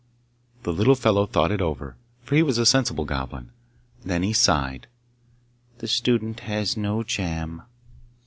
The 0.63 0.73
little 0.73 0.95
fellow 0.95 1.27
thought 1.27 1.51
it 1.51 1.61
over, 1.61 1.95
for 2.23 2.33
he 2.35 2.41
was 2.41 2.57
a 2.57 2.65
sensible 2.65 3.05
Goblin. 3.05 3.51
Then 4.03 4.23
he 4.23 4.33
sighed, 4.33 4.87
'The 5.77 5.87
student 5.87 6.39
has 6.39 6.75
no 6.75 7.03
jam! 7.03 7.61